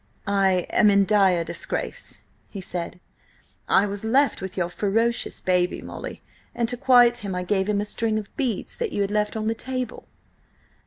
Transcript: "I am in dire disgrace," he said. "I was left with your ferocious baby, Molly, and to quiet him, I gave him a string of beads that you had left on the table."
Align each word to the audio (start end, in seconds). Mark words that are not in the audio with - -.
"I 0.25 0.65
am 0.71 0.89
in 0.89 1.05
dire 1.05 1.43
disgrace," 1.43 2.21
he 2.47 2.59
said. 2.59 2.99
"I 3.69 3.85
was 3.85 4.03
left 4.03 4.41
with 4.41 4.57
your 4.57 4.69
ferocious 4.71 5.41
baby, 5.41 5.79
Molly, 5.79 6.23
and 6.55 6.67
to 6.69 6.75
quiet 6.75 7.17
him, 7.17 7.35
I 7.35 7.43
gave 7.43 7.69
him 7.69 7.79
a 7.79 7.85
string 7.85 8.17
of 8.17 8.35
beads 8.35 8.77
that 8.77 8.91
you 8.93 9.01
had 9.01 9.11
left 9.11 9.37
on 9.37 9.45
the 9.45 9.53
table." 9.53 10.07